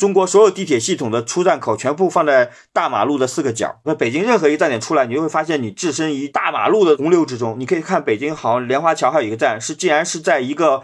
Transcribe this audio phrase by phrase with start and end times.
[0.00, 3.82] 中国所有地铁系统的出站口全部放在大马路的四个角。
[3.84, 7.60] 那北京任何一个站点出来，你就会发现你置身于大马路的洪流之中。
[7.60, 10.82] 你可以看北京好像莲花桥还有一个站是，竟然是在一个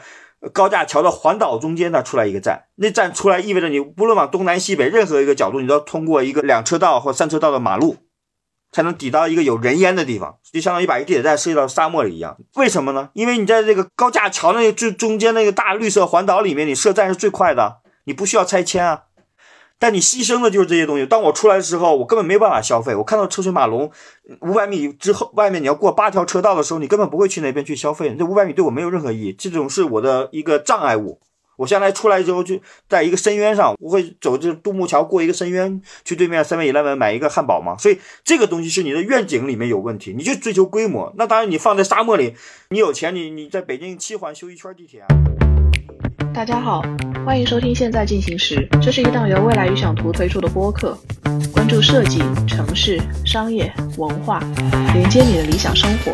[0.53, 2.65] 高架桥的环岛中间那出来一个站。
[2.75, 7.97] 那站出来意味着你不论往东南西北任何一个角度，你都要通过一个两车道或三车道的马路，
[8.71, 12.37] 才能抵到一个有人烟的地方，就相当于把一个地铁站设计到沙漠里一样。
[12.57, 13.09] 为什么呢？
[13.15, 19.05] 因为你在这个高架桥那个最中间那个大绿色环岛里面，你设站是最快的，你不需要拆迁啊。
[19.79, 21.05] 但你牺牲的就是这些东西。
[21.05, 22.95] 当我出来的时候，我根本没办法消费。
[22.95, 23.91] 我看到车水马龙，
[24.41, 28.15] 五百米之后，外面你要过八条车道的时候，你根本不会去那边去消费。
[28.19, 31.21] 这五百米对我没有任何意义，这种是我的一个障碍物。
[31.59, 37.77] 我将来出来之后，就在一个深渊上，我会走这独木桥过一个深渊，去对面三 e 一 e 买一个汉堡嘛。
[37.79, 41.11] 所以这个东西是你的愿景里面有问题，你就追求规模。
[41.17, 42.35] 那当然，你放在沙漠里，
[42.69, 45.07] 你有钱，你你在北京七环修一圈地铁。
[46.33, 46.83] 大家好，
[47.25, 50.97] 欢迎收听《现在进行时》，这是一档由未来预想图推出的播客，
[51.53, 54.41] 关注设计、城市、商业、文化，
[54.95, 56.13] 连接你的理想生活。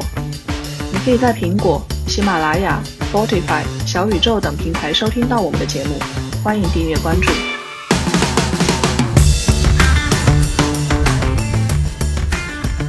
[0.93, 2.81] 你可以在苹果、喜马拉雅、
[3.13, 5.99] Spotify、小宇宙等平台收听到我们的节目，
[6.43, 7.31] 欢迎订阅关注。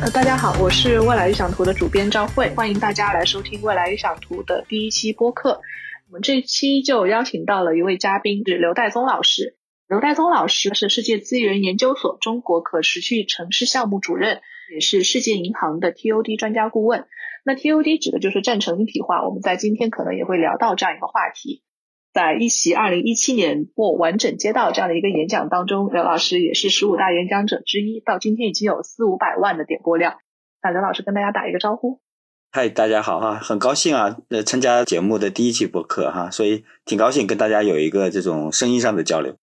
[0.02, 5.60] 呃，大家好，我是未来预想图的主编赵慧，欢迎大家来收听未来预想图的第一期播客。
[6.08, 9.58] 我们这期就邀请到了一位嘉宾，是刘代宗老师。
[9.88, 14.42] 刘代宗老师是世界资源研究所中国可持续城市项目主任，
[14.74, 17.06] 也是世界银行的 TOD 专家顾问。
[17.44, 21.64] 那 TOD 指的就是站城一体化，我们在今天可能也会聊到这样一个话题。
[22.14, 30.18] 在一席二零一七年或完整街道这样的一个演讲当中，刘老师也是十五大演讲者之一，到今天已经有四五百万的点播量。
[30.62, 32.00] 那刘老师跟大家打一个招呼。
[32.56, 39.38] 嗨，大家好哈，很高兴啊，呃，参加节目的第一期播客哈，所以挺高兴跟大家有一个这种声音上的交流。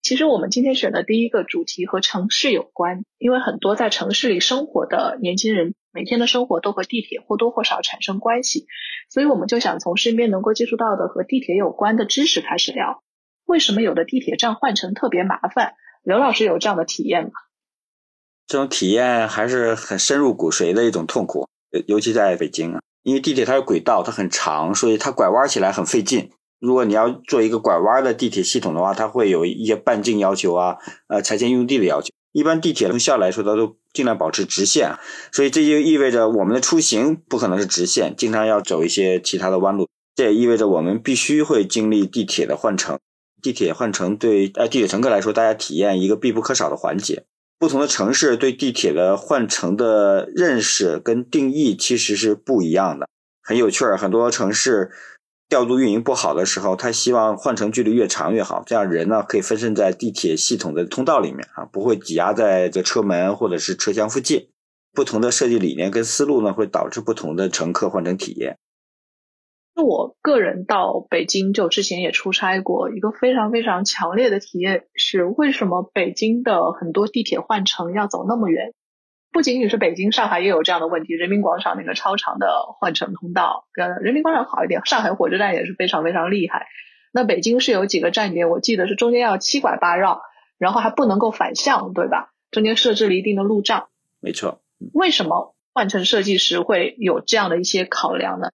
[0.00, 8.64] 其实我们今天选的第一个主题和城市有关，因为很多在城市里生活的年轻人，每天的生活都和地铁或多或少产生关系，
[9.10, 13.02] 所以我们就想从身边能够接触到的和地铁有关的知识开始聊。
[13.44, 15.74] 为什么有的地铁站换乘特别麻烦？
[16.02, 17.32] 刘老师有这样的体验吗？
[18.46, 21.46] 这种体验还是很深入骨髓的一种痛苦。
[21.86, 26.30] 尤其在北京啊，因为地铁它有轨道，它很长，所以它拐弯起来很费劲。
[26.58, 30.76] 如果你要做一个拐弯的地铁系统的话，它会有一些半径要求啊，
[31.08, 32.08] 呃，拆迁用地的要求。
[32.32, 34.96] 一般地铁从效来说，它都尽量保持直线，
[35.32, 39.88] 所以这就意味着我们的出行不可能是直线，经常要走一些其他的弯路。
[40.14, 42.98] 这也意味着我们必须会经历地铁的换乘。
[43.42, 47.24] 地铁换乘对呃地铁乘客来说，大家体验一个必不可少的环节。
[47.58, 53.08] 不同的城市对地铁的换乘的认识跟定义其实是不一样的，
[53.42, 53.96] 很有趣儿。
[53.96, 54.90] 很多城市
[55.48, 64.48] 调度运营不好的时候，他希望换乘距离越长越好，这样人呢可以分散在地铁系统的通道里面啊，不会挤压在这车门或者是车厢附近。
[64.92, 68.58] 不同的设计理念跟思路呢，会导致不同的乘客换乘体验。
[69.82, 78.72] 我个人到北京就之前也出差过，一个非常非常强烈的体验是，为什么北京的很多地铁换乘要走那么远？
[79.32, 81.12] 不仅仅是北京，上海也有这样的问题。
[81.12, 82.46] 人民广场那个超长的
[82.80, 86.68] 换乘通道，呃，人民广场好一点，上海火车站也是非常非常厉害。
[87.12, 90.22] 那北京是有几个站点，我记得是中间要七拐八绕，
[90.56, 92.32] 然后还不能够反向，对吧？
[92.50, 93.88] 中间设置了一定的路障。
[94.20, 94.62] 没错。
[94.94, 98.48] 为什么换乘设计师会有这样的一些考量呢？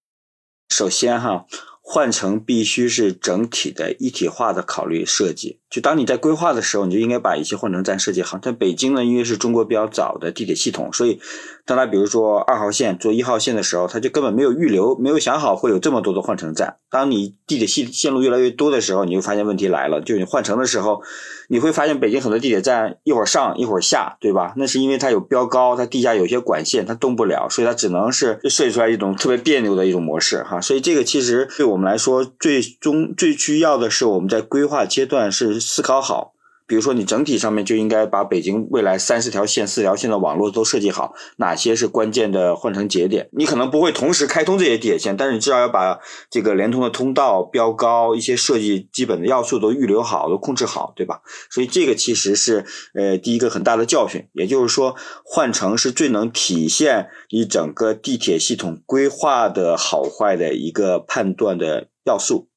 [0.72, 1.46] 首先哈，
[1.82, 5.60] 换乘必须是整体的一体化的考虑设计。
[5.72, 8.36] 就当你在规划的时候，你就应该把一些换乘站设计好。
[8.36, 11.18] 在北京呢，因为是中国比较早的地铁系统，所以
[11.64, 16.76] 当他比如说二号线做一号线的时候，他就根本没有预留，没有想好会有这么多的换乘站。
[16.90, 21.02] 当你地铁系线路越来越多的时候，你就发现问题来了，就是你换乘的时候。
[21.48, 24.54] 你会发现北京很多地铁站一会儿上一会儿下，对吧？
[24.56, 30.62] 那是因为它有标高，它地下有些管线它动不了，所以它只能是设计出来一种特别别扭的一种模式哈。
[30.62, 36.34] 所以这个其实对我们来说，最终最需要的是我们在规划阶段是思考好。
[36.64, 43.28] 比如说，你整体上面就应该把北京未来三十条线、四条线的网络都设计好，哪些是关键的换乘节点？
[43.32, 45.98] 你可能不会同时开通这些地铁线，但是你至少要把
[46.30, 51.20] 这个连通的通道、标高、一些设计基本的要素都预留好、都控制好，对吧？
[51.50, 52.64] 所以这个其实是
[52.94, 54.26] 呃第一个很大的教训。
[54.32, 62.48] 也就是说，换乘是最能体现你整个地铁系统规划的好坏的一个判断的要素。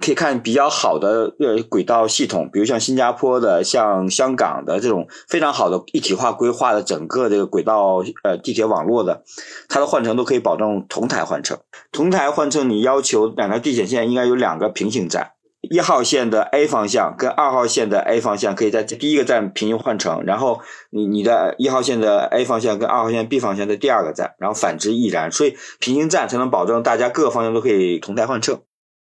[0.00, 9.22] 可以看比较好的呃轨道系统，比如像新加坡的、像香港的这种非常好的一体化规划的整个这个轨道呃地铁网络的，
[9.68, 11.56] 它的换乘都可以保证同台换乘。
[11.92, 15.30] 同台换乘，你要求两条地铁线应该有两个平行站，
[15.62, 20.60] 一号线的 A 方向跟二号线的 A 方向可以在第一个站平行换乘，然后
[20.90, 28.60] 你你的一号线的 A 方向跟二号线 B 方向在第二个站，然后反之亦然，所以平行站才能保证大家各个方向都可以同台换乘。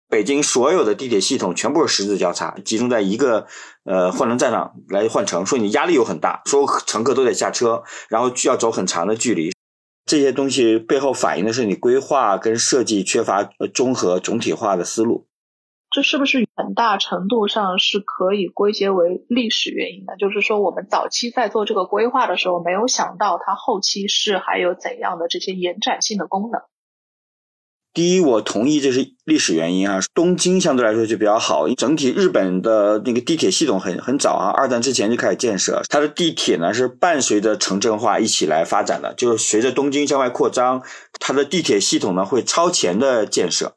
[0.09, 3.45] 北京所有的地铁系统全部是十字交叉，集中在一个
[3.83, 9.51] 呃换乘站上来换乘，所以你压力又很大，所有乘客都得下车，然后要走很长的距离。
[10.05, 13.43] 这些东西背后反映的是你规划跟设计缺乏
[13.73, 15.27] 综合总体化的思路。
[15.89, 20.15] 这是不是很大程度上是可以归结为历史原因的？
[20.17, 26.61] 就是说，我们早期在做这个规划的时候，没有想到它后期是还有怎样的这些延展性的功能。
[27.97, 29.99] 第一，我同意这是历史原因啊。
[30.13, 35.81] 东京相对来说就比较好，整体日本的那个地铁系统很很早啊，二战之前就开始建设。
[35.89, 40.83] 它的地铁呢是伴随着城镇化一起来发展的，就是随着东京向外扩张，
[41.19, 43.75] 它的地铁系统呢会超前的建设。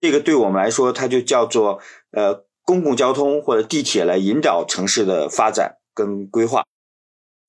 [0.00, 1.78] 这个对我们来说，它就叫做
[2.10, 6.64] 呃公共交通或者地铁来引导城市的发展跟规划。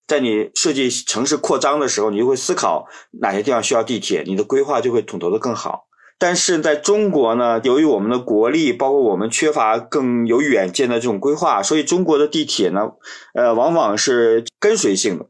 [0.09, 2.88] 在你设计城市扩张的时候，你就会思考
[3.21, 5.85] 哪些地方需要地铁，你的规划就会统筹的更好。
[6.17, 12.89] 但是在中国呢，由于我们的国力，包括我们缺乏更有远见的这种规划，所以中国的地铁呢，
[13.33, 15.27] 呃，往往是跟随性的，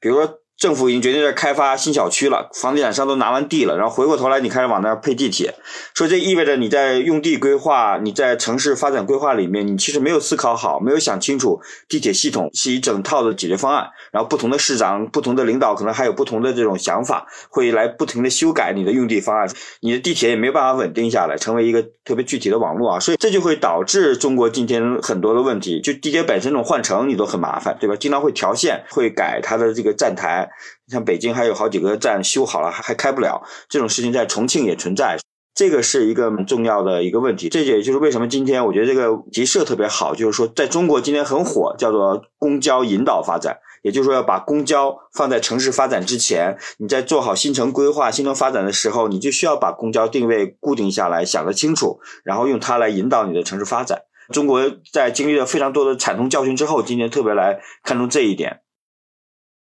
[0.00, 0.41] 比如说。
[0.62, 5.52] 政府已经决定在开发新小区了，房地产商都拿完地了，然后回过头来你开始往那儿配地铁，
[5.92, 13.88] 所以这意味着你在用地规划、你在城市发展规划里面，你其实没有思考好，没有想清楚地铁系统是一整套的解决方案。
[14.12, 19.48] 然后不同的市长、不同的领导可能还有不同的这种想法，会来不停的修改你的用地方案，
[19.80, 23.00] 你的地铁也没有办法稳定下来，成为一个特别具体的网络啊。
[23.00, 27.96] 所以这就会导致中国今天很多的问题，就地铁本身这种换乘你都很麻烦，对吧？
[27.96, 30.48] 经常会调线，会改它的这个站台。
[30.88, 35.18] 像北京还有好几个站修好了还还开不了，这种事情在重庆也存在，
[35.54, 37.48] 这个是一个很重要的一个问题。
[37.48, 54.02] 这也就是为什么今天我觉得这个题设特别好，就是说在中国今天很火，叫做公交引导发展，也就是说要把公交放在城市发展之前，你在做好新城规划、新城发展的时候，你就需要把公交定位固定下来，想得清楚，然后用它来引导你的城市发展。
[54.32, 54.62] 中国
[54.92, 58.61] 在经历了非常多的惨痛教训之后，今天特别来看重这一点。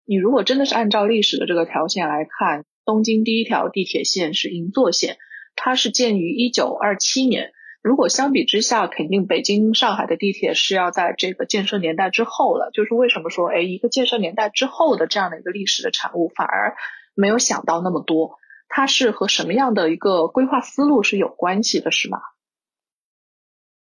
[0.10, 5.18] 你如果真的是按照历史的这个条线来看，东京第一条地铁线是银座线，
[5.56, 7.52] 它是建于一九二七年。
[7.84, 12.72] 如果相比之下，肯定北京、上海的地铁是要在这个建设年代之后了。
[12.74, 16.76] 就是为什么说，哎，一个建设年代之后的这样的一个历史的产物，反而
[17.14, 22.18] 没有想到那么多，它是和什么样的一个规划思路是有关系的，是吗？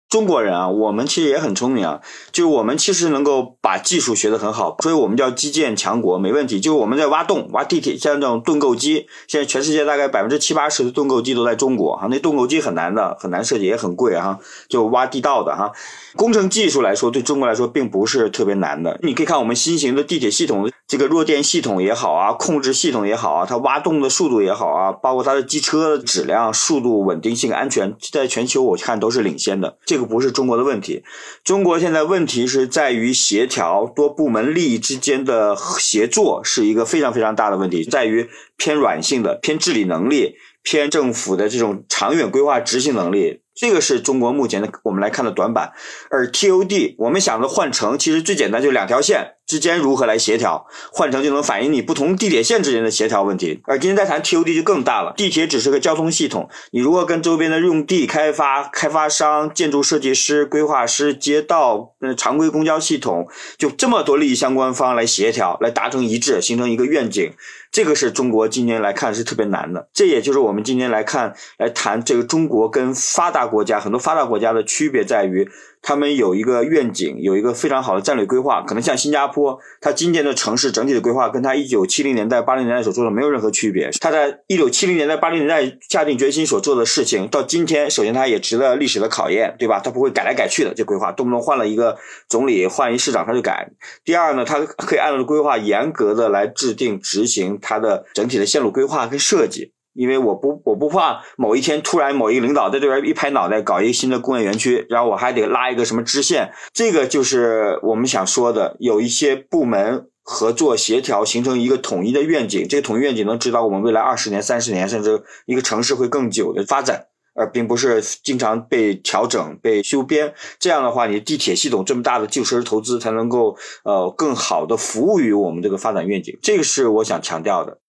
[0.09, 2.01] 中国人啊，我们其实也很聪明啊，
[2.31, 6.59] 就是我们其实能够把技术学得很好，所以我们叫基建强国，没问题。
[6.59, 12.07] 就是我们在挖洞、挖地铁，像这种盾构机，现在全世界大概百分之七八十的盾构机都在中国哈。
[12.09, 15.71] 那盾构机很难的，很难设计，也很贵哈，就挖地道的哈。
[16.15, 18.99] 工程技术来说，对中国来说并不是特别难的。
[19.03, 29.77] 你可以看我们新型的地铁系统，这个弱电系统也好啊，控制系统也好啊，它挖洞的速度也好啊，包括它的机车的质量、速度、稳定性、安全，在全球我看都是领先的。
[29.85, 31.03] 这个不是中国的问题，
[31.43, 43.41] 中国现在问题是在于协调多部门利益之间的协作是一个非常非常大的问题，在于偏软性的、偏治理能力、偏政府的这种长远规划执行能力。
[43.53, 45.73] 这个是中国目前的我们来看的短板，
[46.09, 53.59] 而 TOD 我们想着换乘其实最简单，就两条线之间如何来协调，换乘就能反映你不同地铁线之间的协调问题。
[53.63, 63.27] 而今天在谈 TOD 就更大了，地铁只是个交通系统，你如果跟周边的用地开发、开发商、建筑设计师、规划师、街道、嗯常规公交系统，
[63.57, 67.33] 就这么多利益相关方来协调，来达成一致，形成一个愿景。
[67.71, 75.47] 这个是中国今年来看是特别难的，这也就是我们今天来看来谈这个中国跟发达国家很多发达国家的区别在于。
[75.81, 78.61] 他们有一个愿景，有一个非常好的战略规划。
[78.63, 83.89] 可能像新加坡，它今天的城市整体的规划，跟它一九七零年代、八零年代所做的没有任何区别。
[84.01, 89.79] 它在一九七零年代、八零年代下定决心所做的事情，到今天，首先它也值得历史的考验，对吧？
[89.81, 91.97] 它不会改来改去的，这规划动不动换了一个
[92.27, 93.69] 总理、换一市长他就改。
[94.03, 99.73] 第二呢，它可以按照规划严格的来制定、执行它的整体的线路规划跟设计。
[99.93, 117.07] 因为我不我不怕某一天突然某一个领导在这边一拍脑袋搞一个新的工业园区，然后我还得拉一个什么支线，这个就是我们想说的，有一些部门合作协调，形成一个统一的愿景，这个统一愿景能指导我们未来二十年、三十年，甚至一个城市会更久的发展，
[117.39, 120.33] 而并不是经常被调整、被修编。
[120.59, 123.55] 这样的话，你地铁系统这么大的旧设施投资才能够
[123.85, 127.79] 呃更好的服务于我们这个发展愿景，这个是我想强调的。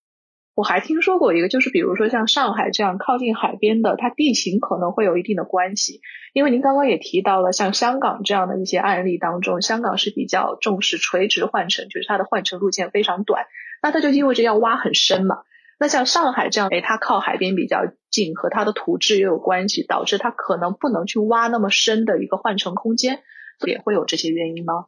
[0.55, 6.01] 我还听说过一个，就是比如说像上海这样靠近海边的，它地形可能会有一定的关系。
[6.35, 13.47] 因为您刚刚也提到了，像香港这样的一些案例当中，香港是比较重视垂直换乘，就是它的换乘路线非常短，
[13.83, 15.39] 那它就意味着要挖很深嘛。
[15.81, 23.23] 那像上海这样，哎，它靠海边比较近，和它的土质也有关系，导致它可能不能去挖那么深的一个换乘空间，
[23.67, 24.85] 也会有这些原因吗？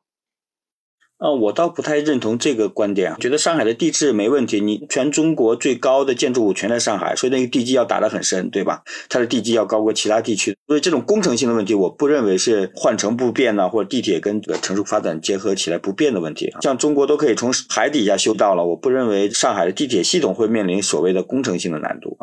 [1.22, 4.60] 呃，我倒不太认同这个观点，觉得上海的地质没问题。
[4.60, 8.82] 你全中国最高的建筑物全在上海，所以那个地基要打得很深，对吧？
[9.08, 16.52] 它的地基要高过其他地区，所以这种工程性的问题，我不认为是换乘不便呢，或者地铁跟这个城市发展结合起来不便的问题。
[16.60, 22.18] 像中国都可以从海底下修到了，我不认为上海的地铁系统会面临所谓的工程性的难度。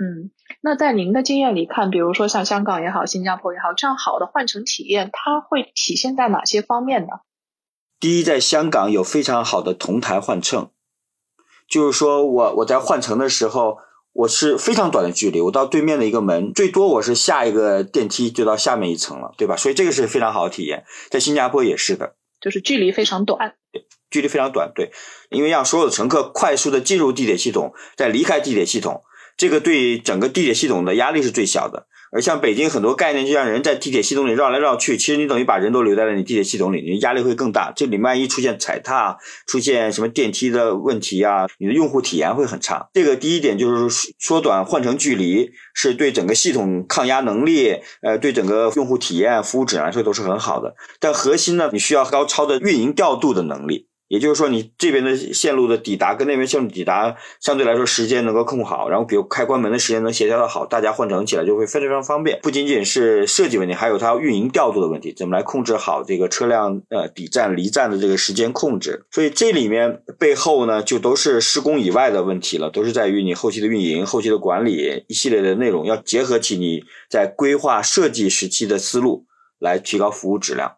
[0.00, 0.30] 嗯，
[0.62, 7.08] 那在您的经验里看，比如说像香港也好，新加坡也好，这样好的换乘体验，它会体现在哪些方面呢？
[8.02, 10.70] 第一，在香港有非常好的同台换乘，
[11.68, 13.78] 就是说我我在换乘的时候，
[14.12, 19.56] 我是非常短的距离，我到对面的一个门，最多我是下一个电梯就到下面一层了，对吧？
[19.56, 20.84] 所以这个是非常好的体验。
[21.10, 23.54] 在新加坡也是的，就是距离非常短，
[24.10, 24.90] 距离非常短，对，
[25.30, 29.04] 因为让所有的乘客快速的进入地铁系统，再离开地铁系统，
[29.36, 31.86] 这个对整个地铁系统的压力是最小的。
[32.12, 37.72] 而像北京很多概念，就像人在地铁系统里绕来绕去，其实你等于把人都留在了你地铁系统里，你压力会更大。
[37.74, 39.16] 这里万一出现踩踏、
[39.46, 42.86] 出现什么电梯的问题啊，你的用户体验会很差。
[42.92, 50.74] 这个第一点就是缩短换乘距离，是对整个系统抗压能力，呃，对整个用户体验、服务质量来说都是很好的。
[51.00, 53.88] 但核心呢，你需要高超的运营调度的能力。
[54.12, 62.38] 也就是说，你这边的线路的抵达跟那边线路抵达相对来说时间能够控好，然后比如开关门的时间能协调的好，大家换乘起来就会非常非常方便。
[62.42, 69.06] 不仅仅是设计问题，还有它运营调度的问题，怎么来控制好这个车辆呃抵站离站的这个时间控制？
[69.10, 79.24] 所以这里面背后呢，就都是施工以外的问题了，都是在于你后期的运营、后期的管理一系列的内容，要结合起你在规划设计时期的思路，
[79.58, 80.70] 来提高服务质量。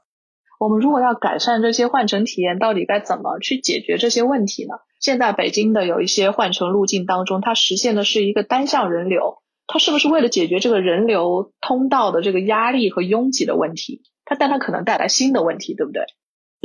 [0.58, 4.74] 我们如果要改善这些换乘体验，到底该怎么去解决这些问题呢？
[5.00, 14.02] 现在北京的有一些换乘路径当中，它实现的是一个单向人流，它是不是为了解决这个人流通道的这个压力和拥挤的问题？
[14.24, 16.04] 它但它可能带来新的问题，对不对？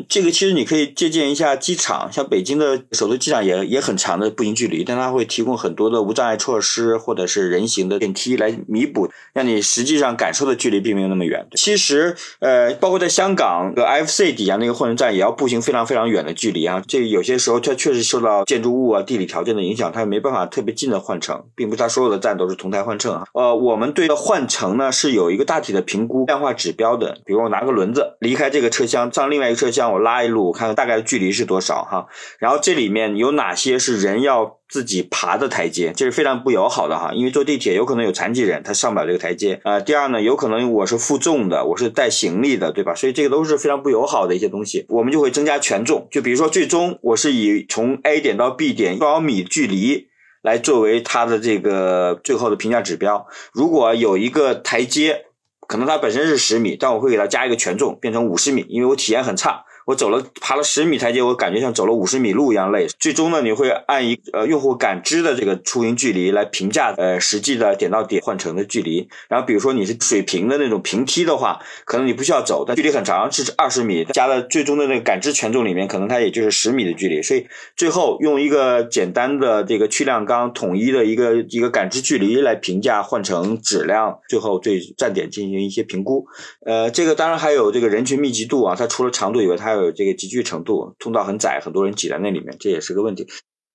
[0.08, 11.46] 这个其实你可以借鉴一下机场，像北京的首都机场也也很长的步行距离，但它会提供很多的无障碍措施或者是人行的电梯来弥补，让你实际上感受的距离并没有那么远。
[11.56, 16.82] 其实，呃，包括在香港的 IFC 底下那个换乘站也要步行非常非常远的距离啊。
[16.88, 23.24] 这有些时候它确实受到建筑物啊、地理条件的影响，它没办法特别近的换乘，并不是它所有的站都是同台换乘啊。
[23.34, 29.89] 呃，我们对换乘呢是有一个大体的评估量化指标的，比如我拿个轮子离开这个车厢上另外一个车厢。
[29.92, 32.08] 我拉一路，看看大概的距离是多少哈。
[32.40, 37.12] 然后这里面有哪些是人要自己爬的台阶，这是非常不友好的哈。
[37.14, 39.80] 因为坐地铁有可能有残疾人，他上不了这个台阶啊。
[39.80, 42.94] 第二呢，有可能我是负重的，我是带行李的，对吧？
[42.96, 44.86] 所以这个都是非常不友好的一些东西。
[44.90, 50.08] 我们就会增加权重，就比如说最终我是以从 A 点到 B 点多少米距离
[50.42, 53.28] 来作为它的这个最后的评价指标。
[53.52, 55.26] 如果有一个台阶，
[55.68, 59.66] 可能它本身是十米，但我会给它加一个权重，变成五十米，因为我体验很差。
[59.90, 62.86] 我走了爬了十米台阶，我感觉像走了五十米路一样累。
[63.00, 69.10] 最终呢，你会按一呃用户感知的这个出行距离来评价呃实际的点到点换乘的距离。
[69.28, 77.24] 然后比如说你是水平的那种平梯的话，可能你不需要走，但距离很长，是二十米，加了最终的那个感知权重里面，可能它也就是十米的距离。
[77.24, 86.28] 所以最后用一个简单的这个去量纲统一的一个一个感知距离来评价换乘质量，最后对站点进行一些评估。
[86.64, 89.79] 呃，这个当然还有这个人群密集度啊，它除了长度以外，它还有。
[89.82, 93.24] 有这个集聚程度，通道很窄，很多人挤在那里面，这也是个问题。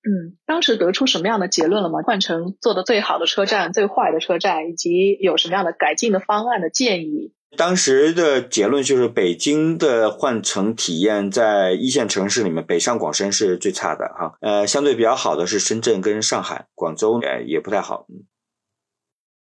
[0.06, 2.00] 嗯，当时得出什么样的结论了吗？
[2.04, 7.32] 换乘做的最好的车站、最坏的车站，以及有什么样的改进的方案的建议？
[7.56, 14.36] 当时的结论就是，北京的换乘体验在一线城市里面，北上广深是最差的哈。
[14.40, 18.06] 呃，相对比较好的是深圳跟上海，广州也也不太好。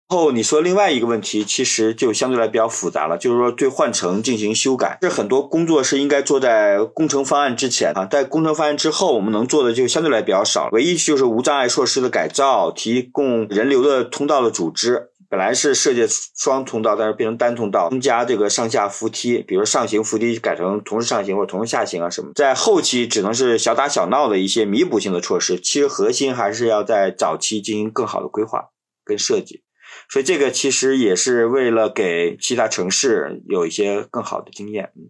[0.07, 16.05] 后你说另外一个问题，其实就相对来比较复杂了，就是说对换乘进行修改，这很多工作是应该做在工程方案之前啊，在工程方案之后，我们能做的就相对来比较少，唯一就是无障碍措施的改造，提供人流的通道的组织，本来是设计
[16.37, 28.69] 双通道，但是变成单通道，增加这个上下扶梯，比如上行扶梯改成同时上行或者同时下行啊什么，在后期只能是小打小闹的一些弥补性的措施，其实核心还是要在早期进行更好的规划
[29.03, 29.63] 跟设计。
[30.09, 35.09] 所以这个其实也是为了给其他城市有一些更好的经验，嗯，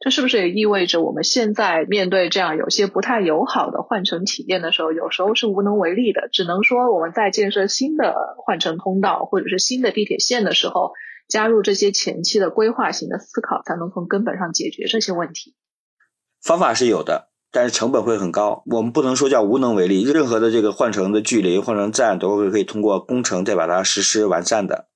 [0.00, 8.14] 这是不是也意味着我们现在面对这样有些不太友好的换乘体验的时候，有时候是无能为力的，只能说我们在建设新的
[8.44, 10.92] 换乘通道或者是新的地铁线的时候，
[11.28, 15.54] 加入这些前期的规划型的思考，才能从根本上解决这些问题。
[16.42, 18.62] 方法是有的，但是成本会很高。
[18.66, 24.88] 我们不能说叫无能为力，任何的这个换乘的距离、换乘站都会可以通过工程再把它实施完善的。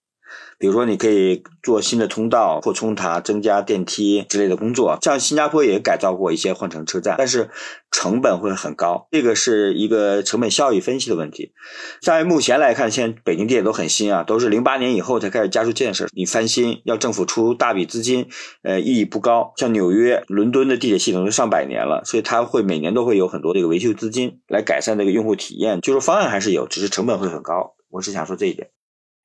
[0.60, 4.98] 比如说，你可以做新的通道、扩充它、增加电梯之类的工作。
[5.00, 7.48] 像新加坡也改造过一些换乘车站，但是
[7.90, 9.08] 成本会很高。
[9.10, 11.54] 这个是一个成本效益分析的问题。
[12.02, 16.06] 在目前来看，现在北京地铁都很新啊，都是零八年以后才开始加速建设。
[16.12, 18.28] 你翻新要政府出大笔资金，
[18.62, 19.54] 呃，意义不高。
[19.56, 25.80] 像纽约、伦敦的地铁系统都上百年了，所以它会每年都会有很多这个维修资金来改善这个用户体验。
[25.80, 27.76] 就是方案还是有，只是成本会很高。
[27.88, 28.68] 我是想说这一点。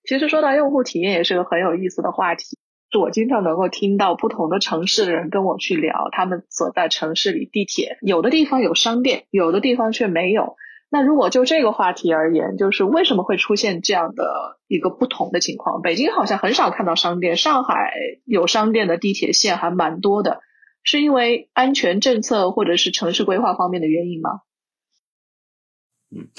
[0.07, 2.57] 其实说到用户体验，也是个很有意思的话题。
[2.97, 10.55] 我经常能够听到不同的城市的人跟我去聊，他们所在城市里地铁有的地方有商店，有的地方却没有。
[10.89, 15.81] 那如果就这个话题而言，就是为什么会出现这样的一个不同的情况？
[15.81, 17.91] 北京好像很少看到商店，上海
[18.23, 20.39] 有商店的地铁线还蛮多的，
[20.83, 24.29] 是因为安全政策或者是城市规划方面的原因吗？
[26.15, 26.29] 嗯。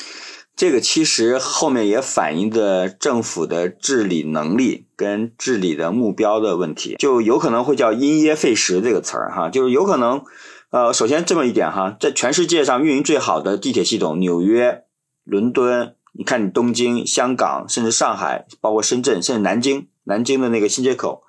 [0.56, 10.24] 这个其实后面也反映的政府的治理能力跟治理的目标的问题，就有可能会叫因噎废食这个词儿哈，就是有可能，
[10.70, 14.84] 呃，首先这么一点哈，在全世界上运营最好的地铁系统，纽约、
[15.24, 21.22] 伦敦，你看你东京、香港，甚至上海，包括深圳，甚至南京，南京的那个新街口，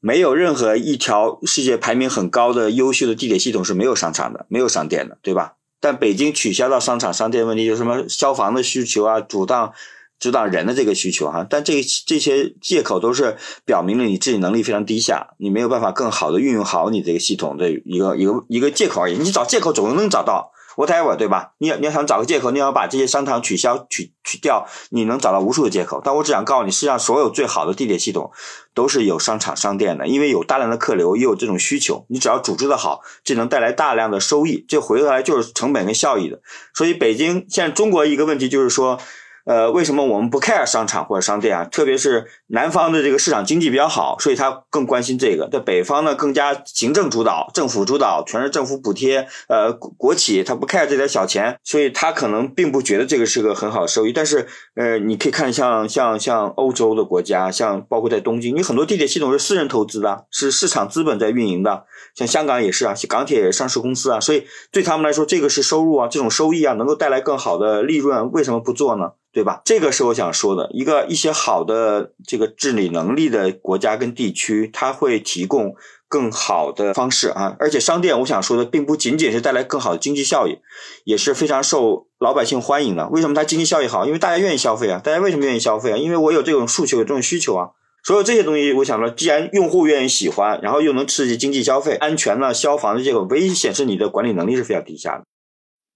[0.00, 5.54] 没有任何一条世界排名很高的优秀的地铁系统是没有商场的，没有商店的，对吧？
[5.80, 9.72] 但北京取消到商场商店问题，有什么消防的需求啊，阻挡
[10.18, 11.46] 阻挡人的这个需求哈？
[11.48, 19.16] 但这这些借口都是表明了你自己能力非常低下，你没有办法更好的运用好你这个系统的一个一个一个借口而已。
[19.16, 20.52] 你找借口总能找到。
[20.86, 21.52] Whatever 对吧？
[21.58, 26.00] 你要你要想找个借口，你要把这些商场取消取取掉，你能找到无数的借口。
[26.04, 28.30] 但我只想告诉你，世界上所有最好的地铁系统
[28.72, 32.06] 都是有商场商店的，因为有大量的客流，也有这种需求。
[32.08, 36.40] 你只要组织的好，这能带来大量的收益，这回过来就是成本跟效益的。
[36.74, 38.98] 所以北京现在中国一个问题就是说。
[39.46, 41.64] 呃，为什么我们不 care 商场或者商店啊？
[41.64, 45.48] 特别是南方的这个市场经济比较好，所以他更关心这个。
[45.52, 49.28] 在北方呢，更加行政主导、政府主导，全是政府补贴。
[49.48, 54.12] 呃，国企他不 care 这点小钱，所以他可能并不觉得这个是个很好的收益。
[54.12, 61.84] 但是，呃，你可以看像像像欧洲的国家，像包括在东京，你很多地铁系统是私人投资的，是市场资本在运营的。
[62.16, 69.12] 像香港也是啊，港铁上市公司啊，所以对他们来说，这个是收入啊，这种收益啊，能够带来更好的利润，为什么不做呢？
[69.32, 69.62] 对吧？
[69.64, 75.76] 这个是我想说的一个一些好的这个个治理能力的国家跟地区，它会提供
[76.08, 77.54] 更好的方式啊。
[77.60, 80.58] 而且商店，我想说的并不仅仅是带来更好的经济效益，
[81.04, 83.08] 也是非常受老百姓欢迎的。
[83.10, 84.06] 为什么它经济效益好？
[84.06, 84.98] 因为大家愿意消费啊。
[84.98, 85.96] 大家为什么愿意消费啊？
[85.96, 87.68] 因为我有这种诉求，有这种需求啊。
[88.02, 95.24] 所有这些东西，我想说，既然用户愿意喜欢，然后又能刺激经济消费，安全呢，消防的这个，唯一显示你的管理能力是非常低下的。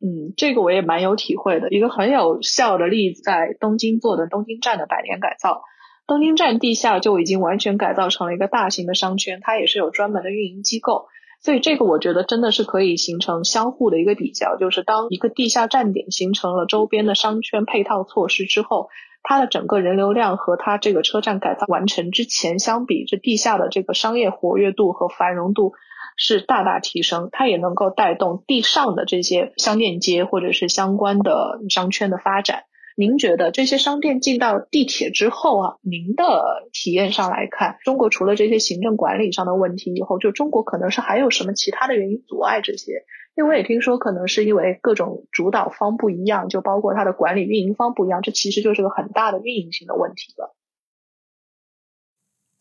[0.04, 1.70] 嗯，这个我也蛮有体会的。
[1.70, 5.62] 一个很有效的例子，在东京做的东京站的百年改造。
[6.06, 11.06] 东京站地下就已经完全改造成了一个大型的商圈，它也是有专门的运营机构。
[11.40, 18.88] 所以这个我觉得真的是可以形成相互的一个比较，就是当一个地下站点形成了周边的商圈配套措施之后，
[19.22, 25.72] 它的整个人流量和它这个车站改造完成之前相比，这地下的这个商业活跃度和繁荣度。
[26.16, 32.66] 是大大提升，它也能够带动地上的这些商店街或者是相关的商圈的发展。
[32.96, 43.04] 您觉得这些商店进到地铁之后啊，您的体验上来看，中国除了这些行政管理上的问题以后，就中国可能是还有什么其他的原因阻碍这些？
[43.36, 50.54] 因为我也听说，可能是因为各种主导方不一样，就包括它的管理运营方不一样，这其实就是个很大的运营性的问题了。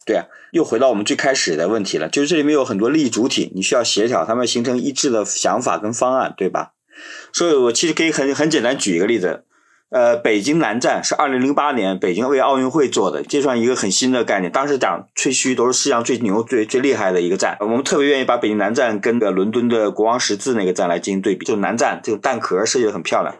[0.05, 6.73] 对啊，又回到我们最开始的问题了，就是这里面有很多利益主体，你需要协调他们形成一致的想法跟方案，对吧？
[7.31, 9.45] 所以我其实可以很很简单举一个例子，
[9.93, 14.51] 呃，北京南站是二零零八年北京为奥运会做的，这算一个很新的概念。
[14.51, 23.35] 当时讲吹嘘都是世界上最牛、最最厉害的一个站，我们特别愿意把北京南站跟个伦敦的国王十字那个站来进行对比，就南站这个蛋壳设计的很漂亮。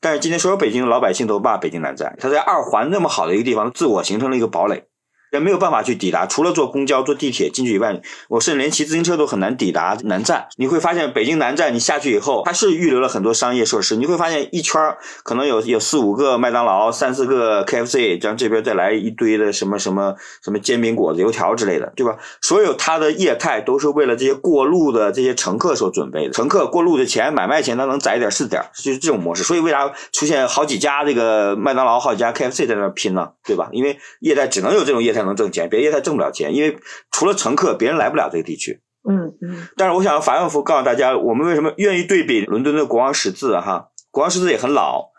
[0.00, 4.84] 但是今天所有北京的老百姓都骂北京南站，它在二环那么好的一个地方，自我形成了一个堡垒。
[5.30, 10.48] 人没有办法去抵达，除了坐公交、坐地铁进去以外，我甚至连骑自行车都很难抵达南站。
[10.56, 14.80] 你会发现，北京南站你下去以后，它是预留了很多商业设施，你会发现一圈
[15.22, 22.16] 可能有有四五个麦当劳、三四个 KFC，然后这边再来一堆的什么什么什么煎饼果子、油条之类的，对吧？
[22.40, 26.32] 所有它的业态都是为了这些过路的这些乘客所准备的。
[26.32, 29.42] 乘客过路的钱、买卖钱，他能攒点是点，就是这种模式。
[29.42, 33.30] 所以为啥出现好几家这个麦当劳、好几家 KFC 在那拼呢？
[33.44, 33.68] 对吧？
[33.72, 36.76] 因为业态只能有这种业态能挣钱，别的业态挣不了钱，因为
[37.10, 38.80] 除了乘客，别人来不了这个地区。
[39.08, 39.68] 嗯嗯。
[39.76, 43.88] 但是我想法万福告诉大家，我们为什么愿意对比伦敦的国王十字哈？
[44.10, 45.10] 国王十字也很老，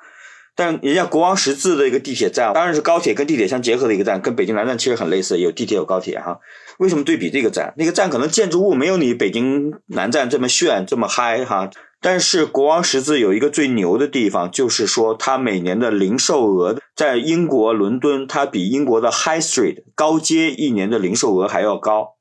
[0.56, 6.40] 但人家国王十字的一个地铁站，当然是高铁跟地铁相结合的一个站，跟北京南站其实很类似，有地铁有高铁哈。
[6.80, 7.74] 为什么对比这个站？
[7.78, 11.70] 那个站可能建筑物没有你北京南站这么炫这么嗨哈。
[12.02, 22.16] 但是国王十字有一个最牛的地方，就是说它每年的零售额在英国伦敦，它比英国的 High Street 高街一年的零售额还要高，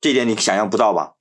[0.00, 1.12] 这点你想象不到吧？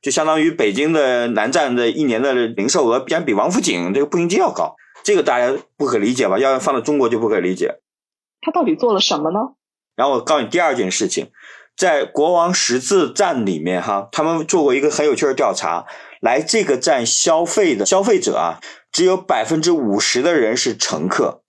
[0.00, 6.38] 就相当于北京的南站的一年的零售额，竟然比王府井这个步行街要高，这个大家不可理解吧？
[6.38, 7.80] 要放到中国就不可理解。
[8.40, 9.40] 他到底做了什么呢？
[9.96, 11.32] 然后我告诉你第二件事情，
[11.76, 15.86] 在国王十字站里面哈，他们做过一个很有趣的调查。
[16.26, 18.58] 来这个站消费的消费者啊，
[18.90, 21.42] 只有百分之五十的人是乘客，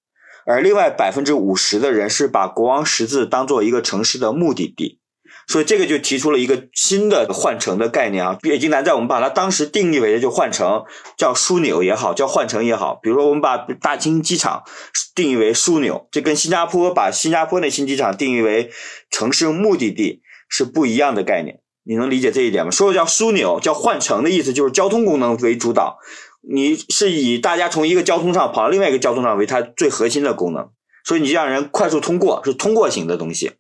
[0.46, 5.00] 而另外百分之五十的人是把国王十字当做一个城市的目的地，
[5.48, 8.38] 所以这个就提出了一个新的换乘的概念啊。
[8.40, 10.86] 北京南站我们把它当时定义为就换乘，
[11.18, 13.00] 叫枢纽也好，叫换乘也好。
[13.02, 14.62] 比如说我们把大清机场
[15.16, 18.70] 定义为枢纽，这跟新加坡把新加坡那新机场定义为
[19.10, 21.62] 城市目的地是不一样的概念。
[21.88, 22.72] 你能理解这一点吗？
[22.72, 26.00] 说的叫枢纽，叫换乘的意思，就是交通功能为主导。
[26.42, 30.70] 你是以大家从一个交通上跑到另外一个交通上为它最核心的功能，
[31.06, 33.54] 所以你让人快速通过，是通过型的东西。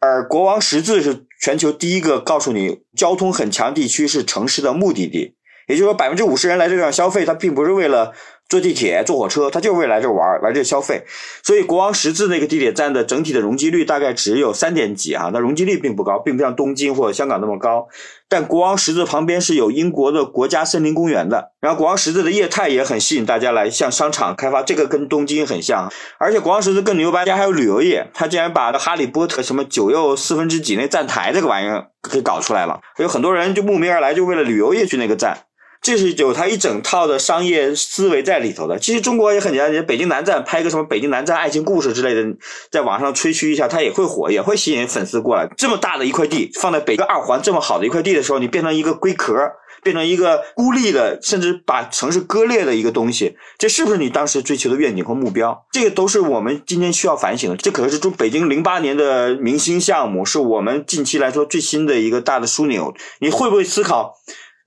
[0.00, 5.36] 而国王十字是全球第一个告诉你，交通很强地区是城市的目的地。
[5.66, 8.12] 也就是说，百分之五十人来这地方消费，他并不是为了。
[8.50, 11.04] 坐地铁、坐火车，他就是为来这玩来这消费。
[11.42, 17.86] 所以国王十字那个地铁站的整体的容积率大概只有三点几啊，那容积率并不高，并不像东京或者香港那么高。
[18.28, 25.88] 但国王十字旁边是有英国的国家森林公园的，然后国王十字的业态也很吸引大家来向商场开发，这个跟东京很像。
[26.18, 35.38] 而且国王十字更牛掰，家还有旅游业，他竟然把哈利波特什么九又四分之几那站台这个玩意儿给搞出来了，有很多人就慕名而来，就为了旅游业去那个站。
[35.82, 38.78] 这是有它一整套的商业思维在里头的。
[38.78, 42.22] 其实中国也很简单，北京南站拍个什么北京南站爱情故事之类的，
[42.70, 45.48] 在网上吹嘘一下，它也会火，也会吸引粉丝过来。
[45.56, 49.34] 这么大的一块地，放在北京二环这么好的一块地的时候，你变成一个龟壳，
[49.82, 55.66] 变成一个孤立的，甚至把城市割裂的一个东西，这是不是你当时追求的愿景和目标？
[55.72, 57.56] 这个都是我们今天需要反省的。
[57.56, 62.94] 这可是中北京零八年的明星项目，是我们近期来说最新的一个大的枢纽。
[63.20, 64.16] 你会不会思考？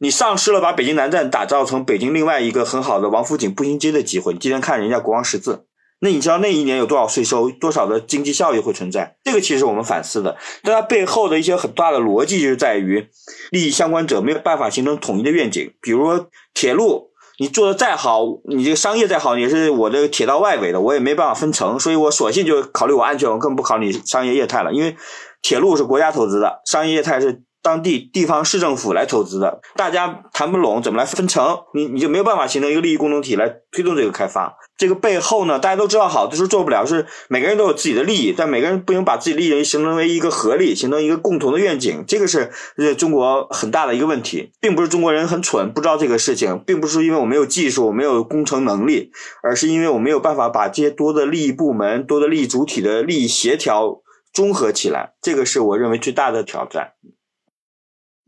[0.04, 4.34] 你丧失了把北京南站打造成北京另外一个很好的王府井步行街的机会。
[4.34, 5.66] 你今天看人家国王十字，
[6.02, 9.16] 那你知道那一年有多少税收，多少的经济效益会存在？
[9.24, 13.08] 这个其实我们反思的，但它背后的一些很大的逻辑就是在于，
[13.52, 15.72] 利益相关者没有办法形成统一的愿景。
[15.80, 24.98] 比如说铁路，你做的再好，你这个商业再好，也是我这个铁道外围的，我也没办法分成，所以我索性就考虑我安全，我更不考虑商业业态了，因为
[25.42, 27.42] 铁路是国家投资的，商业业态是。
[27.64, 31.64] 当地地方市政府来投资的，大家谈不拢，怎么来分成？
[31.74, 34.58] 你你就没有办法形成一个利益共同体来推动这个开发。
[34.76, 42.04] 这个背后呢，大家都知道，好就是做不了，是每个人都有自己的利益，但每个人不能把自己利益形成为一个合力，形成一个共同的愿景。
[42.06, 42.52] 这个是
[42.98, 54.02] 中国很大的一个问题，并不是中国人很蠢不知道这个事情，并不是因为我没有技术、没有工程能力，而是因为我没有办法把这些多的利益部门、多的利益主体的利益协调
[54.34, 55.14] 综合起来。
[55.22, 56.92] 这个是我认为最大的挑战。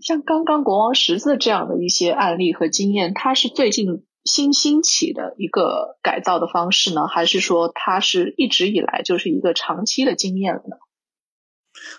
[0.01, 10.75] 像刚刚国王十字这样的一些案例和经验，它是最近新兴起的一个改造的方式呢，还是说它是一直以来就是一个长期的经验了呢？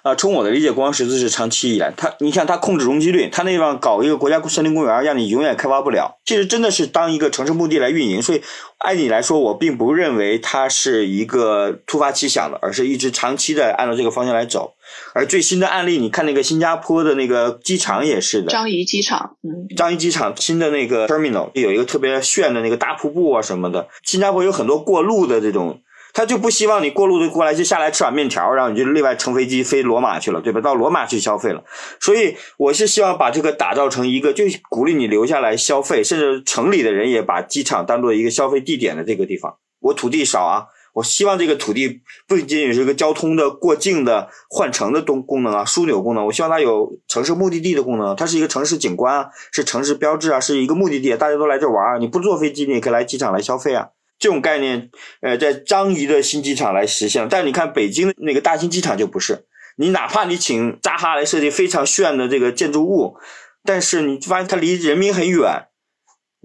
[0.03, 6.19] 啊，从我的理解，国王十字是长期以来，它你像它控制容积率，它那地方搞一个国家森林公园，让你永远开发不了。
[6.25, 8.43] 其实真的是当一个城市墓地来运营，所以
[8.79, 14.76] 按理来说，我并不认为它是一个突发奇想的，而是一直长期的按照这个方向来走。
[15.15, 23.89] 而最新的案例，你看那个新加坡的那个机场也是的，樟宜机场，嗯，樟宜机场新的那个 terminal 有一个特别炫的那个大瀑布啊什么的。
[24.03, 25.81] 新加坡有很多过路的这种。
[26.15, 30.63] 他就不希望你过路的过来就下来吃碗面条，然后你就另外乘飞机飞罗马去了，对吧？
[30.63, 31.63] 到罗马去消费了。
[32.01, 39.57] 所以我是希望把这个打造成一个，就鼓励你留下来消费，甚至城里的人也把机场当做一个消费地点的这个地方。
[39.81, 40.65] 我土地少啊，
[40.97, 53.89] 我希望这个土地不仅仅是一个交通的过境的换乘的东功能啊，枢纽功能，我希望它有城市目的地的功能，它是一个城市景观啊，是城市标志啊，是一个目的地，大家都来这玩儿，你不坐飞机，你也可以来机场来消费啊。
[54.19, 54.89] 这种概念，
[55.21, 59.45] 呃，在张仪的新机场来实现，但你看北京那个大兴机场就不是，
[59.77, 63.17] 你哪怕你请扎哈来设计非常炫的这个建筑物，
[63.63, 65.67] 但是你发现它离人民很远。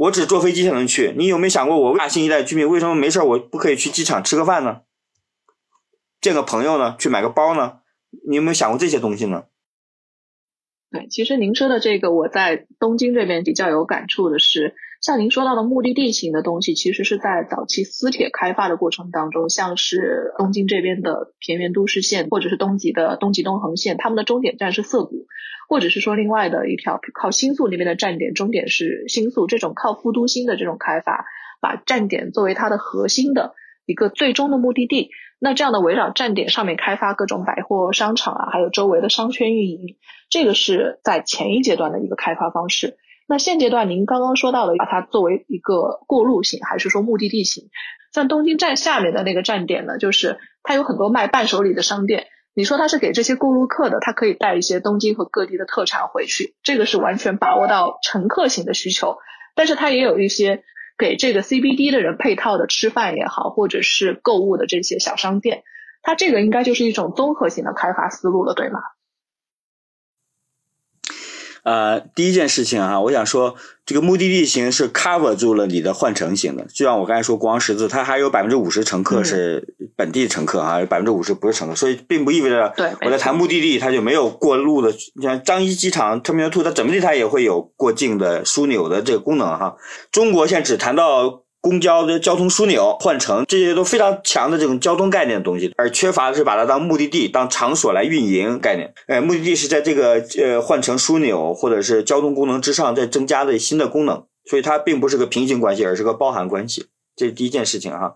[0.01, 4.81] 我只坐飞机才能去，你有没有想过，我大新一代居民为什么没事我不可以去机场吃个饭呢？
[6.19, 6.95] 见个朋友呢？
[6.97, 7.81] 去买个包呢？
[8.27, 9.43] 你有没有想过这些东西呢？
[10.89, 25.25] 对，其实您说的这个，我在东京这边比较有感触的是，像您说到的目的地型的东西，其实是在早期私铁开发的过程当中，像是东京这边的田园都市线，或者是东极的东极东横线，他们的终点站是涩谷。
[25.67, 31.25] 或者是说另外的一条靠新宿那边的站点，终点是新宿，这种靠副都心的这种开发，
[31.61, 35.09] 把站点作为它的核心的一个最终的目的地。
[35.39, 39.95] 那这样的围绕站点上面开发各种百货商场啊，还有周围的商圈运营，
[40.29, 42.97] 这个是在前一阶段的一个开发方式。
[43.31, 47.69] 那现阶段您刚刚说到的，把它作为一个过路型，还是说目的地型？
[48.13, 52.27] 像东京站下面的那个站点呢，就是它有很多卖伴手礼的商店。
[52.53, 59.15] 你说它是给这些过路客的，它可以带一些东京和各地的特产回去，这个是完全把握到乘客型的需求。
[59.55, 60.65] 但是它也有一些
[60.97, 65.63] 给这个 CBD 的人配套的吃饭也好，或者是购物的这些小商店，
[66.01, 68.81] 它这个应该就是一种综合性的开发思路了，对吗？
[71.63, 84.91] 呃，第一件事情啊，我想说，这个目的地型是 cover 住了你的换乘型的，就像我刚才说，国王十字它还有百分之五十乘客是本地乘客啊，百分之五十不是乘客，所以并不意味着我在谈目的地它就没有过路的。
[85.15, 89.75] 你像张一机场 Terminal Two，它怎么地它也会有过境的枢纽的这个功能哈。
[90.11, 91.43] 中国现在只谈到。
[91.61, 98.93] 公交的交通枢纽换乘，这些都非常强的这种交通概念的东西，而缺乏的是把它当目的地、当场所来运营概念。
[99.07, 106.87] 呃，目的地是在这个呃换乘枢纽或者是交通功能之上再增加的新的功能，所以它并不是个平行关系，而是个包含关系。
[107.15, 108.15] 这是第一件事情哈。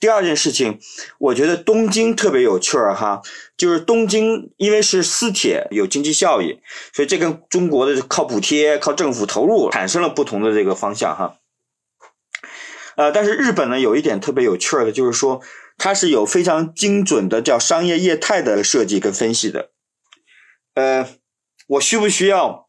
[0.00, 0.78] 第二件事情，
[1.18, 3.22] 我觉得东京特别有趣儿哈，
[3.56, 6.58] 就是东京因为是私铁有经济效益，
[6.92, 11.36] 所以这跟中国的靠补贴、靠政府投入产生了不同的这个方向哈。
[12.96, 15.40] 呃，但是日本呢，有一点特别有趣儿的，就是说
[15.78, 19.70] 它是有非常精准的叫商业业态的设计跟分析的。
[20.74, 21.08] 呃，
[21.68, 22.66] 我需不需要？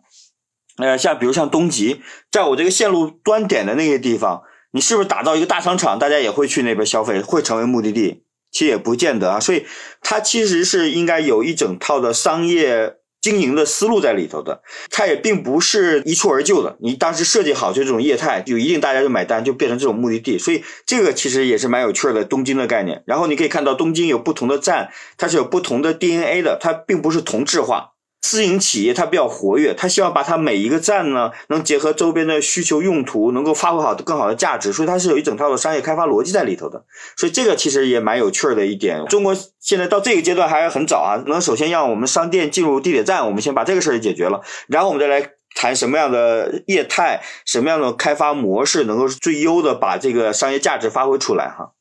[0.78, 8.24] 呃，像比如像东极，在我这个线路端点的那个地方，你是不是打造一个大商场，大家也会去那边消费，会成为目的地？
[8.52, 9.40] 其实也不见得啊。
[9.40, 9.66] 所以
[10.02, 12.98] 它其实是应该有一整套的商业。
[13.24, 16.76] 经营的思路在里头的，它也并不是一蹴而就的。
[16.82, 20.38] 你当时设计好就这种业态，就一定大家就买单，就变成这种目的地。
[20.38, 23.02] 所以这个其实也是蛮有趣的东京的概念。
[23.08, 27.93] 然后你可以看到东京有不同的站，它是有不同的 DNA 的，它并不是同质化。
[28.24, 36.84] 私营企业它比较活跃，它希望把它每一个站呢，能结合周边的需求用途，能够发挥好更好的价值，所以它是有一整套的商业开发逻辑在里头的。
[37.18, 39.06] 所以这个其实也蛮有趣儿的一点。
[39.08, 51.74] 中国现在到这个阶段还是很早啊，能首先让我们商店进入地铁站，我们先把这个事儿解决了，然后我们再来谈什么样的业态、什么样的开发模式能够最优的把这个商业价值发挥出来哈。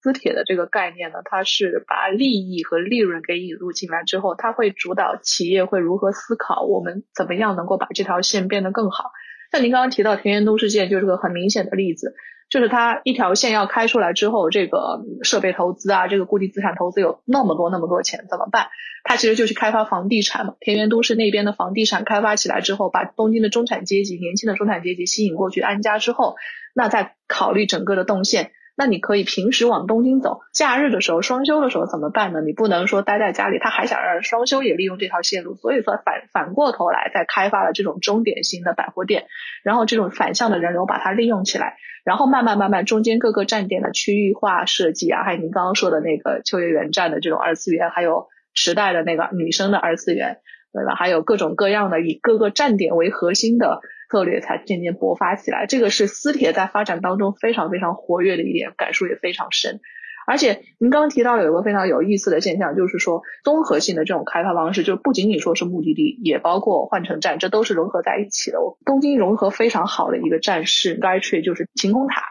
[0.00, 9.10] 私铁的这个概念呢，它是把利益和利润给引入进来之后，它会主导企业会如何思考，我们怎么样能够把这条线变得更好。
[9.50, 12.14] 像您刚刚提到田园都市线，就是个很明显的例子，
[12.48, 18.68] 就是它一条线要开出来之后，这个设备投资啊，这个固定资产投资有那么多那么多钱，怎么办？
[19.04, 20.54] 它其实就去开发房地产嘛。
[20.60, 26.36] 田园都市那边的房地产开发起来之后，把东京的中产阶级、年轻的中产阶级吸引过去安家之后，
[26.74, 28.52] 那再考虑整个的动线。
[28.78, 32.40] 那你可以平时往东京走，假日的时候、双休的时候怎么办呢？
[32.40, 39.26] 你不能说待在家里，他还想让双休也利用这条线路，所以说反反过头来再开发了这种终点型的百货店，
[39.64, 50.38] 然后这种反向的人流把它利用起来，然后慢慢慢慢中间各个站点的区域化设计啊，还有您刚刚说的那个秋叶原站的这种二次元，还有时代的那个女生的二次元，
[50.72, 50.94] 对吧？
[50.94, 53.80] 还有各种各样的以各个站点为核心的。
[54.08, 59.80] 策略才渐渐勃发起来，这个是私铁在发展当中非常非常活跃的一点，感触也非常深。
[60.26, 68.58] 而且您刚刚提到有一个非常有意思的现象，就是说综合性的这种开发方式，就不仅仅说是目的地，也包括换乘站，这都是融合在一起的。
[68.84, 72.22] 东京融合非常好的一个站是 Gaitree，就是晴空塔。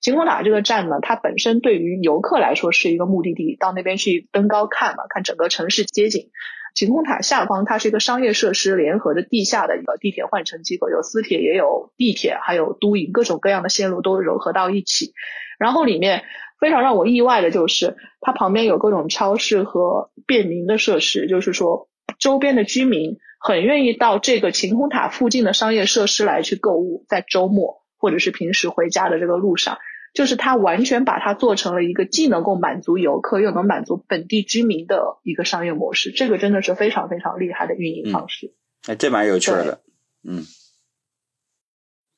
[0.00, 6.30] 晴空塔这个站呢，它本身对于游客来说是一个目的地，到那边去登高看嘛，看整个城市街景。
[6.74, 15.12] 晴空塔下方，它是一个商业设施联合的地下的一个地铁换乘机构，有私铁，也有地铁，还有都营，各种各样的线路都融合到一起。
[15.58, 16.24] 然后里面
[16.60, 29.78] 非常让我意外的就是，它旁边有各种超市和便民的设施，就是说周边的居民很愿意到这个晴空塔附近的商业设施来去购物，在周末或者是平时回家的这个路上，
[30.14, 38.54] 就是它完全把它做成了一个既能够满足游客又能满足本地居民的一个商业模式，这个真的是非常非常厉害的运营方式。
[38.86, 39.82] 哎，这蛮有趣的，
[40.22, 40.46] 嗯。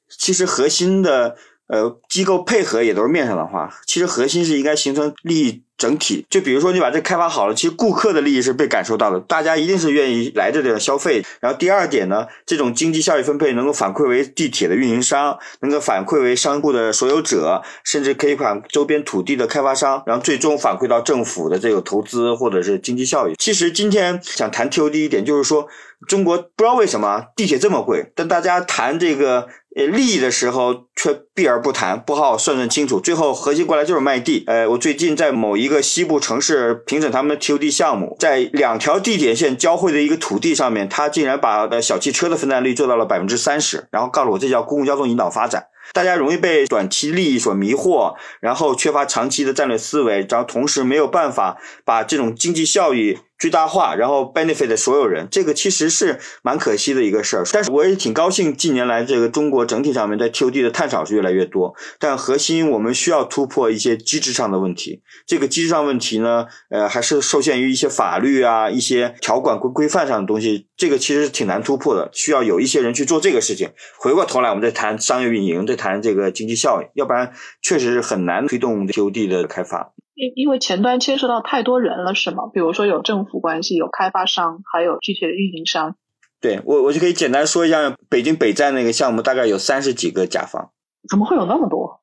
[0.09, 1.37] 其实核心的
[1.69, 6.25] 呃机构配合也都是面上的话，其实核心是应该形成利益整体。
[6.31, 11.25] 就比如说你把这开发好了，其实顾客的利益是被感受到的，大家一定是愿意来这里消费。
[11.41, 23.35] 然后第二点呢，这种经济效益分配能够反馈为地铁的运营商，能够反馈为商铺的所有者，甚至可以反周边土地的开发商，然后最终反馈到政府的这个投资或者是经济效益。
[23.39, 25.67] 其实今天想谈 TOD 一点，就是说
[26.09, 29.49] 中国不知道为什么地铁这么贵，但大家谈这个。
[29.77, 34.43] 呃，利益的时候却避而不谈，不好好算算清楚，最后核心过来就是卖地。
[34.47, 45.67] 呃，我最近在某一个西部城市评审他们的 TOD 项目，在两条地铁线交汇的一个土地上面，他竟然把小汽车的分担率做到了百分之三十，然后告诉我这叫公共交通引导发展。
[45.93, 53.19] 大家容易被短期利益所迷惑，然后缺乏长期的战略思维，然后同时没有办法把这种经济效益。
[53.39, 57.45] 最大化，然后 benefit 所有人，这个其实是蛮可惜的一个事儿。
[57.53, 61.75] 但是我也挺高兴，近年来这个中国整体上面在 TOD 的探讨是越来越多。
[61.99, 65.03] 但核心我们需要突破一些机制上的问题。
[65.27, 70.67] 这个机制上问题呢，呃，还是受限于一些法律啊、一些条管规规范上的东西。
[70.77, 73.71] 这个其实是挺难突破的，需要有一些人去做这个事情。
[73.99, 79.93] 回过头来，我们再谈商业运营，再谈这个经济效益，要不然确实是很难推动 TOD 的开发。
[80.17, 82.45] 因因为前端牵涉到太多人了，是吗？
[82.53, 85.95] 比如说有政府关系，有开发商，还有具体的运营商。
[86.41, 90.73] 对我，我就可以简单说一下，北京北站那个项目大概有三十几个甲方。
[91.09, 92.01] 怎么会有那么多？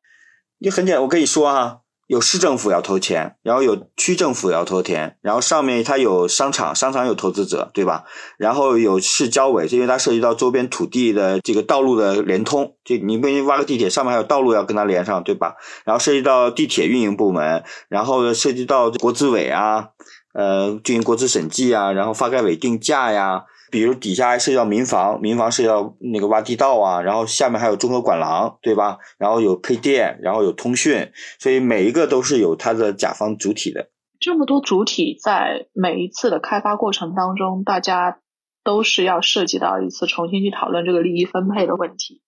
[0.59, 1.81] 你很简单，我跟你说哈。
[2.13, 8.03] 有市政府要投钱，然后有区政府要投钱，然后上面它有商场，商场有投资者，对吧？
[8.37, 15.55] 然后有市交委，因为它涉及到周边土地的这个道路的连通，就你不挖个地铁，上面还有道路要跟它连上，对吧？
[15.85, 19.87] 然后涉及到地铁运营部门，然后涉及到国资委啊，
[20.35, 23.45] 呃，进行国资审计啊，然后发改委定价呀。
[23.73, 28.99] 比如底下还涉及到民房，民房涉及到那个挖地道啊，然后下面还有综合管廊，对吧？
[29.17, 33.89] 然后有配电，然后有通讯，所以每一个都是有它的甲方主体的。
[34.19, 38.19] 这么多主体在每一次的开发过程当中，大家
[38.63, 42.21] 都是要涉及到一次重新去讨论这个利益分配的问题，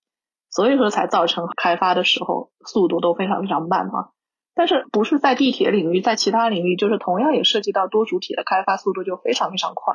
[0.49, 4.10] 所以说才造成开发的时候速度都非常非常慢嘛。
[4.55, 9.93] 但是不是在地铁领域，在其他领域，就是同样也涉及到多主体的开发速度就非常非常快。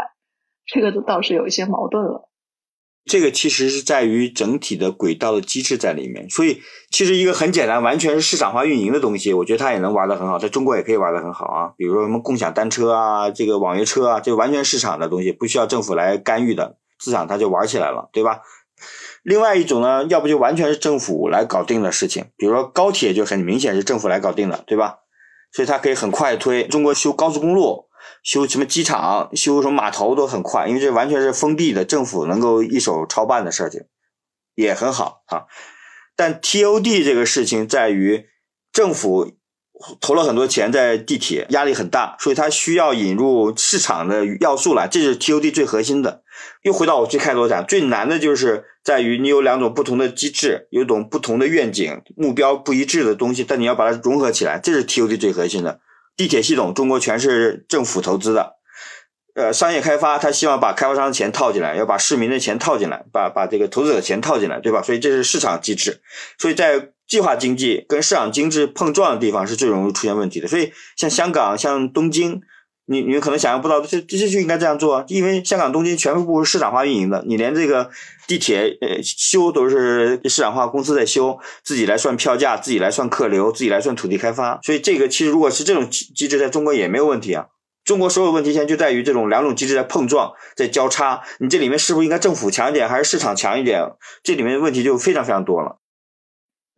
[0.66, 2.28] 这个倒是有一些矛盾了。
[3.06, 11.72] 这个其实是在于整体的轨道的机制在里面，所以其实一个很简单、完全是市场化运营的东西，我觉得它也能玩得很好，在中国也可以玩得很好啊。
[11.78, 18.42] 比如说什么共享单车啊，这个网约车啊，这完全市场的东西，不需要政府来干预的，市场它就玩起来了，对吧？
[19.22, 24.98] 另外一种呢，要不就完全是政府来搞定的事情，比如说高铁就很明显是政府来搞定的，对吧？
[25.52, 26.68] 所以它可以很快推。
[26.68, 27.86] 中国修高速公路。
[28.22, 33.82] 修什么机场、修什么码头都很快，因为这完全是封闭的，政府能够一手操办的事情，
[34.54, 35.44] 也很好啊。
[36.16, 38.26] 但 TOD 这个事情在于
[38.72, 39.32] 政府
[40.00, 46.22] 投了很多钱在地铁，压力很大，所以它需要引入市场的要素来，这是 TOD 最核心的。
[46.62, 55.80] 又回到我最开头讲，最难的就是在于你有两种不同的机制，有一种不同的愿景、目标不一致的东西，但你要把它融合起来，这是 TOD 最核心的。
[56.20, 58.56] 地铁系统，中国全是政府投资的，
[59.34, 64.82] 呃，商业开发，他希望把开发商的钱套进来，要把市民的钱套进来，把把这个投资者的钱套进来，对吧？
[64.82, 66.02] 所以这是市场机制。
[66.36, 70.46] 所以在计划经济跟市场经济碰撞的地方是最容易出现问题的。
[70.46, 72.42] 所以像香港、像东京。
[72.90, 77.88] 你你可能想象不到，这这些就应该这样做啊，因为香港、东京全部是市场化运营的，你连这个
[78.26, 87.46] 地铁呃修都是市场化公司在修，自己来算票价，自己来算客流，自己来算土地开发，所以这个其实如果是这种机制，在中国也没有问题啊。
[87.84, 93.82] 中国所有问题现在就在于这种两种机制在碰撞，在交叉，你这里面是不是应该政府强一点，还是市场强一点？
[94.22, 95.79] 这里面问题就非常非常多了。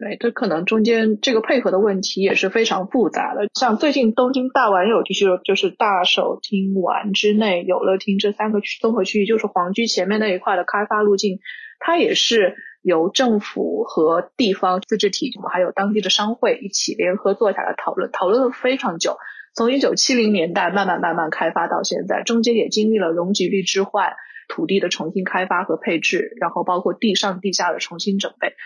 [0.03, 3.47] 对，这可能中间这个配合的问题也是非常复杂的。
[3.55, 11.39] 像最近东京大丸有地区，就是大手町丸之内、有乐町这三个区综合区域，就是皇居前面那一块的开发路径，
[11.79, 19.19] 它也是由政府和地方自治体，还有当地的商会一起联合坐下来讨论，讨论了非常久，
[19.55, 24.15] 从一九七零年代慢慢慢慢开发到现在，中间也经历了容积率置换、
[24.49, 28.57] 土地的重新开发和配置，然后包括地上地下的重新准备。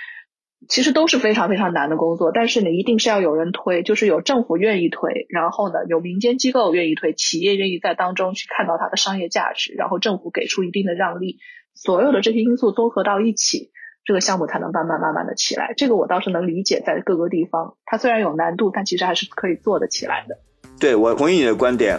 [0.68, 11.38] 其实都是非常非常难的工作，但是你一定是要有人推，就是有政府愿意推，然后呢有民间机构愿意推，企业愿意在当中去看到它的商业价值，然后政府给出一定的让利，
[11.74, 13.70] 所有的这些因素综合到一起，
[14.04, 15.72] 这个项目才能慢慢慢慢的起来。
[15.76, 20.38] 这个我倒是能理解，在各个地方，它虽然有难度，但其实还是可以做得起来的。
[20.80, 21.96] 对，我同意你的观点。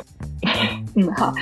[0.96, 1.34] 嗯，好。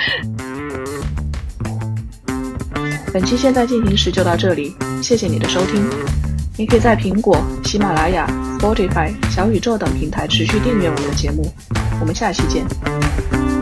[3.11, 6.34] 本期现在进行时就到这里，谢谢你的收听。
[6.57, 8.25] 你可以在苹果、喜马拉雅、
[8.59, 11.51] Spotify、小宇宙等平台持续订阅我们的节目。
[11.99, 13.54] 我们下期见。